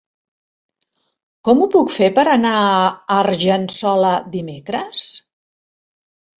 Com 1.49 1.61
ho 1.61 1.67
puc 1.75 1.93
fer 1.97 2.09
per 2.17 2.25
anar 2.37 2.55
a 2.63 2.89
Argençola 3.19 4.17
dimecres? 4.39 5.07